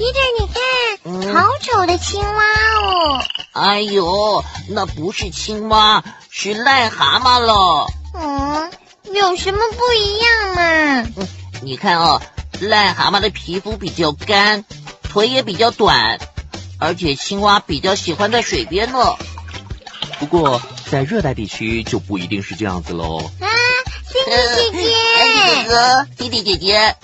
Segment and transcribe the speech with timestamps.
[0.00, 0.48] Peter，你
[1.26, 2.42] 看，好丑的青蛙
[2.80, 3.22] 哦！
[3.52, 7.86] 哎呦，那不是青蛙，是癞蛤蟆了。
[8.14, 8.70] 嗯，
[9.12, 11.26] 有什么不一样嘛？
[11.60, 12.22] 你看哦，
[12.62, 14.64] 癞蛤蟆的皮肤比较干，
[15.02, 16.18] 腿也比较短，
[16.78, 19.16] 而且青蛙比较喜欢在水边呢。
[20.18, 23.18] 不过在热带地区就不一定是这样子喽。
[23.18, 23.46] 啊，
[24.08, 26.96] 弟弟姐姐，安迪哥哥，弟弟姐姐。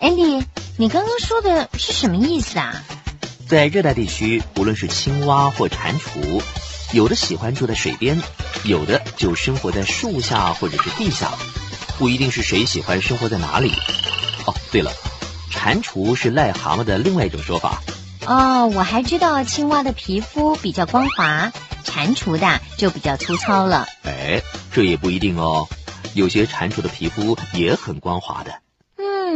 [0.00, 0.44] Andy，
[0.76, 2.82] 你刚刚说的是什么意思啊？
[3.46, 6.42] 在热带地区，无论是青蛙或蟾蜍，
[6.92, 8.20] 有的喜欢住在水边，
[8.64, 11.30] 有的就生活在树下或者是地下，
[11.96, 13.70] 不一定是谁喜欢生活在哪里。
[14.46, 14.90] 哦，对了，
[15.52, 17.80] 蟾蜍是癞蛤蟆的另外一种说法。
[18.26, 21.52] 哦，我还知道青蛙的皮肤比较光滑，
[21.84, 23.86] 蟾蜍的就比较粗糙了。
[24.02, 25.68] 哎，这也不一定哦，
[26.14, 28.63] 有些蟾蜍的皮肤也很光滑的。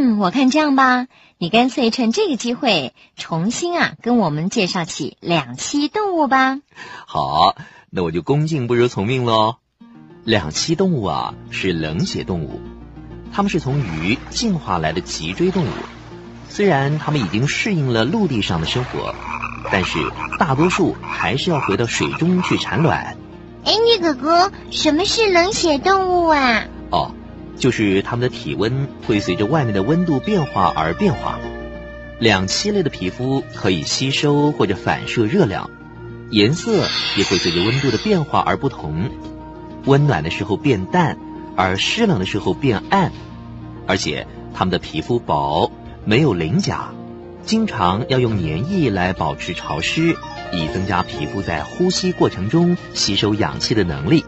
[0.00, 6.60] 嗯，我看这样吧，你干脆趁这个机会重新啊跟我们介绍起两栖动物吧。
[7.05, 7.56] 好，
[7.90, 9.56] 那我就恭敬不如从命喽。
[10.22, 12.60] 两栖动物啊是冷血动物，
[13.32, 15.70] 它们是从鱼进化来的脊椎动物。
[16.48, 19.16] 虽然它们已经适应了陆地上的生活，
[19.72, 19.98] 但是
[20.38, 23.16] 大多数还是要回到水中去产卵。
[23.64, 26.66] 哎，你哥哥，什么是冷血动物啊？
[26.92, 27.10] 哦。
[27.59, 31.39] 就是它们的体温会随着外面的温度变化而变化。
[32.19, 35.70] 两栖类的皮肤可以吸收或者反射热量，
[36.31, 39.11] 颜色也会随着温度的变化而不同。
[39.84, 41.17] 温暖的时候变淡，
[41.55, 43.12] 而湿冷的时候变暗。
[43.86, 45.70] 而且它们的皮肤薄，
[46.05, 46.91] 没有鳞甲，
[47.45, 50.17] 经常要用粘液来保持潮湿，
[50.53, 54.25] 以增加皮肤在呼吸过程中吸收氧气的能力。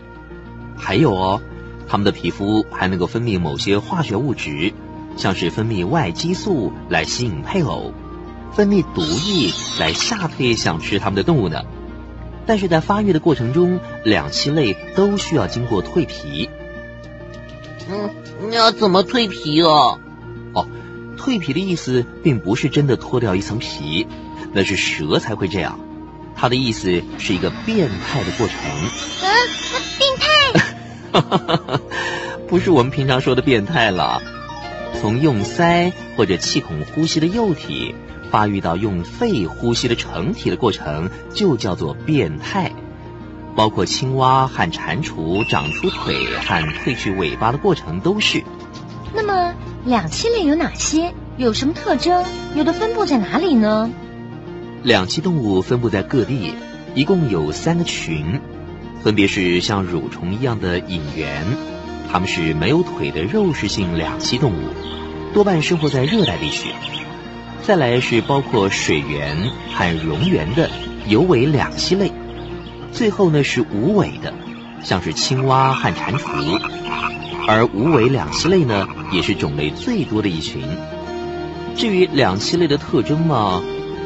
[0.76, 1.42] 还有哦。
[1.90, 4.72] 它们的皮肤还能够分泌某些化学物质，
[5.16, 7.92] 像是分泌外激素来吸引配偶，
[8.52, 11.64] 分泌毒液来吓退想吃它们的动物呢。
[12.46, 16.48] 但是在发育的过程中，两栖类都需要经过蜕皮。
[17.90, 18.08] 嗯，
[18.48, 19.98] 那要怎么蜕皮哦？
[20.52, 20.68] 哦，
[21.18, 24.06] 蜕皮的意思并不是真的脱掉一层皮，
[24.52, 25.80] 那是蛇才会这样。
[26.36, 28.56] 它的意思是一个变态的过程。
[29.22, 29.28] 嗯，
[29.98, 30.30] 变态。
[32.50, 34.20] 不是我们平常说的变态了。
[35.00, 37.94] 从用鳃或者气孔呼吸的幼体
[38.28, 42.72] 发育到用肺呼吸的成体的过程，就叫做变态。
[43.54, 48.42] 包括青蛙和蟾蜍长出腿和褪去尾巴的过程都是。
[49.14, 51.14] 那么两栖类有哪些？
[51.36, 52.24] 有什么特征？
[52.56, 53.88] 有的分布在哪里呢？
[54.82, 56.54] 两栖动物分布在各地，
[56.96, 58.40] 一共有三个群。
[59.02, 61.46] 分别是像蠕虫一样的隐缘，
[62.12, 64.68] 它们是没有腿的肉食性两栖动物，
[65.32, 66.70] 多半生活在热带地区。
[67.62, 69.34] 再来是包括水螈
[69.72, 70.68] 和蝾螈的
[71.06, 72.10] 有尾两栖类，
[72.92, 74.34] 最后呢是无尾的，
[74.82, 76.60] 像是青蛙和蟾蜍。
[77.46, 80.62] 而无尾两栖类呢，也是种类最多的一群。
[81.76, 83.62] 至于两栖类的特征嘛，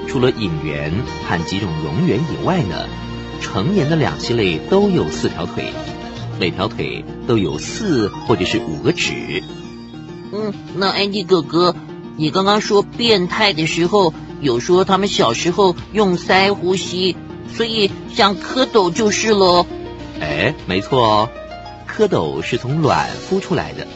[0.07, 0.91] 除了隐螈
[1.27, 2.87] 和几种蝾螈以外呢。
[3.41, 5.71] 成年的两栖类都有四条腿，
[6.39, 9.43] 每条腿都有四或者是五个趾。
[10.33, 11.75] 嗯，那安迪哥哥，
[12.17, 17.17] 你刚刚说变态的时候，有说他们小时候用鳃呼吸，
[17.55, 19.67] 所以像蝌蚪就是喽。
[20.21, 21.29] 哎，没错哦，
[21.89, 23.87] 蝌蚪是从卵孵出来的。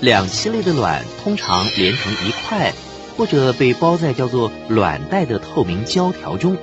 [0.00, 2.72] 两栖类的卵通常连成一块，
[3.16, 6.56] 或者被包在叫做卵袋的透明胶条中，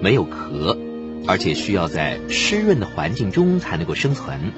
[0.00, 0.76] 没有壳。
[1.26, 4.52] 而且需要在湿润的环境中才能够生存，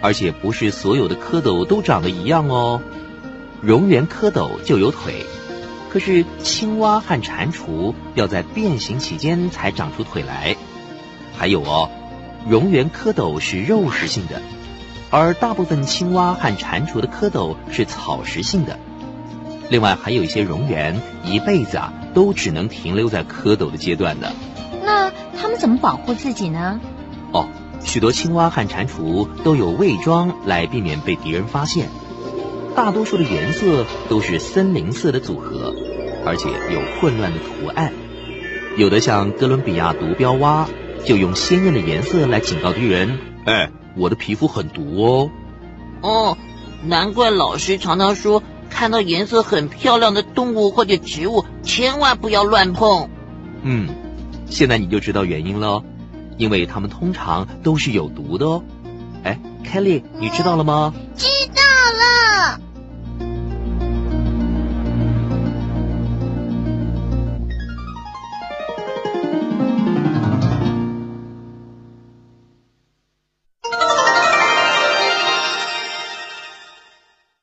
[0.00, 2.80] 而且不是所有的蝌蚪都长得一样哦。
[3.64, 5.24] 蝾螈蝌蚪就有腿，
[5.90, 10.56] 可是青蛙和蟾蜍要在变形期间才长出腿来。
[11.36, 11.90] 还有哦，
[12.46, 14.42] 蝾螈蝌蚪是肉食性的，
[15.10, 18.78] 而大部分青蛙和蟾蜍的蝌蚪是草食性的。
[19.70, 24.30] 另外还有一些蝾螈一辈子啊都只能停留在蝌蚪的阶段的。
[24.84, 26.80] 那他们怎么保护自己呢？
[27.32, 27.48] 哦，
[27.82, 31.88] 许多青蛙和蟾蜍都有伪装来避免被敌人发现。
[32.74, 35.74] 大多数的颜色都是森林色的组合，
[36.24, 37.92] 而且有混乱的图案。
[38.76, 40.68] 有的像哥伦比亚毒标蛙，
[41.04, 45.30] 就用鲜艳的颜色来警告敌人：“哎，我的皮肤很毒哦。”
[46.02, 46.36] 哦，
[46.82, 53.08] 难怪老师常常说，看到颜色很漂亮的动物或者植物，千万不要乱碰。
[53.62, 53.88] 嗯。
[54.46, 55.84] 现在你就知道原因了哦，
[56.36, 58.62] 因为它们通常都是有毒的哦。
[59.24, 60.94] 哎，Kelly，你知道了吗？
[61.16, 62.60] 知道了。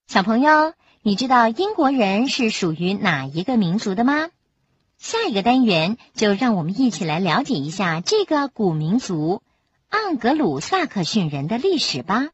[0.07, 4.27] 小朋友，你知道英国人是属于哪一个民族的吗？
[5.01, 9.42] 下一个单元就让我们一起来了解一下这个古民族——
[9.89, 12.30] 盎格鲁撒克逊人的历史吧。